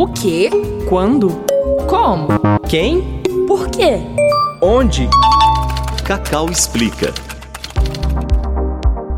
O 0.00 0.06
quê? 0.06 0.48
Quando? 0.88 1.28
Como? 1.86 2.28
Quem? 2.66 3.20
Por 3.46 3.68
quê? 3.68 3.98
Onde? 4.62 5.06
Cacau 6.06 6.48
explica. 6.48 7.12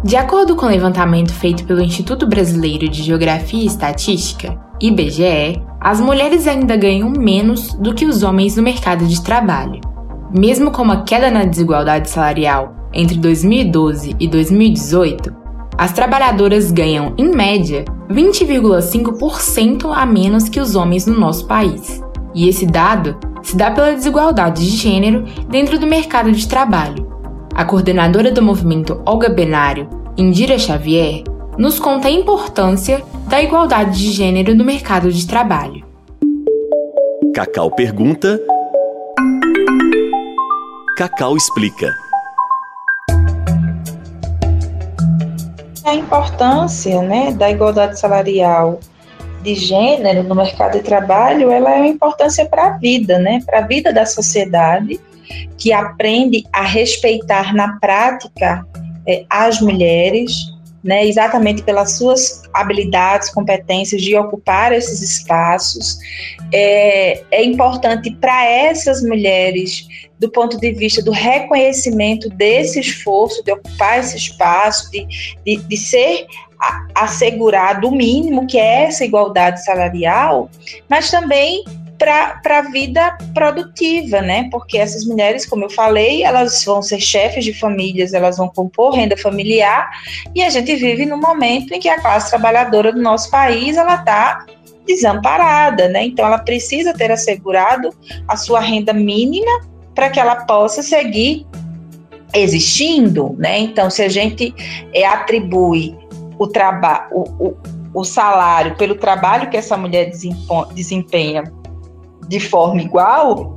De 0.02 0.16
acordo 0.16 0.56
com 0.56 0.66
o 0.66 0.68
levantamento 0.68 1.32
feito 1.32 1.64
pelo 1.66 1.84
Instituto 1.84 2.26
Brasileiro 2.26 2.88
de 2.88 3.00
Geografia 3.00 3.62
e 3.62 3.66
Estatística, 3.66 4.58
IBGE, 4.80 5.62
as 5.80 6.00
mulheres 6.00 6.48
ainda 6.48 6.76
ganham 6.76 7.10
menos 7.10 7.74
do 7.74 7.94
que 7.94 8.04
os 8.04 8.24
homens 8.24 8.56
no 8.56 8.62
mercado 8.64 9.06
de 9.06 9.22
trabalho. 9.22 9.80
Mesmo 10.36 10.72
com 10.72 10.82
uma 10.82 11.04
queda 11.04 11.30
na 11.30 11.44
desigualdade 11.44 12.10
salarial 12.10 12.74
entre 12.92 13.18
2012 13.18 14.16
e 14.18 14.26
2018, 14.26 15.32
as 15.78 15.92
trabalhadoras 15.92 16.72
ganham, 16.72 17.14
em 17.16 17.30
média, 17.30 17.84
20,5% 18.12 19.90
a 19.92 20.04
menos 20.06 20.48
que 20.48 20.60
os 20.60 20.76
homens 20.76 21.06
no 21.06 21.18
nosso 21.18 21.46
país. 21.46 22.02
E 22.34 22.48
esse 22.48 22.66
dado 22.66 23.16
se 23.42 23.56
dá 23.56 23.70
pela 23.70 23.92
desigualdade 23.92 24.64
de 24.64 24.76
gênero 24.76 25.24
dentro 25.48 25.78
do 25.78 25.86
mercado 25.86 26.30
de 26.30 26.46
trabalho, 26.46 27.10
a 27.54 27.64
coordenadora 27.64 28.30
do 28.30 28.42
movimento 28.42 29.02
Olga 29.04 29.28
Benário, 29.28 29.88
Indira 30.16 30.58
Xavier, 30.58 31.22
nos 31.58 31.78
conta 31.78 32.08
a 32.08 32.10
importância 32.10 33.02
da 33.28 33.42
igualdade 33.42 33.98
de 33.98 34.10
gênero 34.10 34.54
no 34.54 34.64
mercado 34.64 35.12
de 35.12 35.26
trabalho. 35.26 35.84
Cacau 37.34 37.70
pergunta. 37.70 38.40
Cacau 40.96 41.36
explica. 41.36 41.90
A 45.84 45.94
importância 45.94 47.02
né, 47.02 47.32
da 47.32 47.50
igualdade 47.50 47.98
salarial 47.98 48.78
de 49.42 49.54
gênero 49.54 50.22
no 50.22 50.34
mercado 50.34 50.74
de 50.74 50.80
trabalho, 50.80 51.50
ela 51.50 51.74
é 51.74 51.78
uma 51.78 51.88
importância 51.88 52.46
para 52.46 52.66
a 52.66 52.78
vida, 52.78 53.18
né, 53.18 53.42
para 53.44 53.58
a 53.58 53.66
vida 53.66 53.92
da 53.92 54.06
sociedade 54.06 55.00
que 55.58 55.72
aprende 55.72 56.44
a 56.52 56.62
respeitar 56.62 57.54
na 57.54 57.78
prática 57.78 58.64
é, 59.06 59.24
as 59.28 59.60
mulheres, 59.60 60.51
né, 60.82 61.06
exatamente 61.06 61.62
pelas 61.62 61.92
suas 61.92 62.42
habilidades, 62.52 63.30
competências 63.30 64.02
de 64.02 64.16
ocupar 64.16 64.72
esses 64.72 65.00
espaços. 65.00 65.98
É, 66.52 67.22
é 67.30 67.44
importante 67.44 68.10
para 68.10 68.44
essas 68.44 69.02
mulheres, 69.02 69.86
do 70.18 70.30
ponto 70.30 70.58
de 70.58 70.72
vista 70.72 71.02
do 71.02 71.12
reconhecimento 71.12 72.28
desse 72.28 72.80
esforço 72.80 73.42
de 73.44 73.52
ocupar 73.52 74.00
esse 74.00 74.16
espaço, 74.16 74.90
de, 74.90 75.06
de, 75.44 75.56
de 75.56 75.76
ser 75.76 76.26
assegurado 76.94 77.88
o 77.88 77.94
mínimo, 77.94 78.46
que 78.46 78.58
é 78.58 78.84
essa 78.84 79.04
igualdade 79.04 79.64
salarial, 79.64 80.48
mas 80.88 81.10
também 81.10 81.64
para 82.02 82.58
a 82.58 82.62
vida 82.62 83.16
produtiva, 83.32 84.20
né? 84.20 84.48
Porque 84.50 84.76
essas 84.76 85.04
mulheres, 85.04 85.46
como 85.46 85.66
eu 85.66 85.70
falei, 85.70 86.24
elas 86.24 86.64
vão 86.64 86.82
ser 86.82 86.98
chefes 86.98 87.44
de 87.44 87.54
famílias, 87.54 88.12
elas 88.12 88.38
vão 88.38 88.48
compor 88.48 88.94
renda 88.94 89.16
familiar, 89.16 89.88
e 90.34 90.42
a 90.42 90.50
gente 90.50 90.74
vive 90.74 91.06
num 91.06 91.20
momento 91.20 91.72
em 91.72 91.78
que 91.78 91.88
a 91.88 92.00
classe 92.00 92.28
trabalhadora 92.28 92.92
do 92.92 93.00
nosso 93.00 93.30
país 93.30 93.76
ela 93.76 93.94
está 93.94 94.44
desamparada, 94.84 95.88
né? 95.88 96.06
Então 96.06 96.26
ela 96.26 96.38
precisa 96.38 96.92
ter 96.92 97.12
assegurado 97.12 97.90
a 98.26 98.36
sua 98.36 98.58
renda 98.58 98.92
mínima 98.92 99.60
para 99.94 100.10
que 100.10 100.18
ela 100.18 100.44
possa 100.44 100.82
seguir 100.82 101.46
existindo, 102.34 103.36
né? 103.38 103.60
Então 103.60 103.88
se 103.88 104.02
a 104.02 104.08
gente 104.08 104.52
é, 104.92 105.06
atribui 105.06 105.96
o 106.36 106.48
trabalho, 106.48 107.06
o, 107.12 107.54
o 107.94 108.02
salário 108.02 108.74
pelo 108.74 108.96
trabalho 108.96 109.48
que 109.48 109.56
essa 109.56 109.76
mulher 109.76 110.10
desempenha 110.74 111.44
de 112.28 112.40
forma 112.40 112.80
igual, 112.80 113.54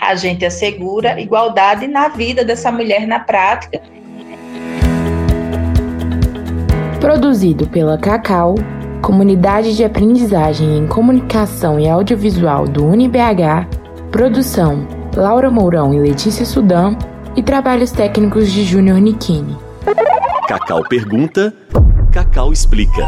a 0.00 0.14
gente 0.14 0.44
assegura 0.44 1.20
igualdade 1.20 1.86
na 1.86 2.08
vida 2.08 2.44
dessa 2.44 2.70
mulher 2.70 3.06
na 3.06 3.20
prática. 3.20 3.80
Produzido 7.00 7.66
pela 7.68 7.98
Cacau, 7.98 8.54
Comunidade 9.02 9.76
de 9.76 9.84
Aprendizagem 9.84 10.78
em 10.78 10.86
Comunicação 10.86 11.78
e 11.78 11.88
Audiovisual 11.88 12.66
do 12.66 12.86
UniBH, 12.86 13.68
produção 14.10 14.86
Laura 15.14 15.50
Mourão 15.50 15.92
e 15.92 15.98
Letícia 15.98 16.46
Sudam 16.46 16.96
e 17.36 17.42
trabalhos 17.42 17.92
técnicos 17.92 18.50
de 18.50 18.64
Júnior 18.64 18.98
Nikini. 18.98 19.56
Cacau 20.48 20.82
pergunta, 20.88 21.52
Cacau 22.10 22.52
explica. 22.52 23.06